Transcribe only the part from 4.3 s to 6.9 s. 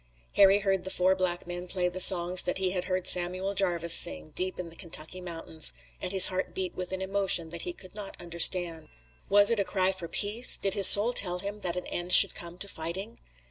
deep in the Kentucky mountains, and his heart beat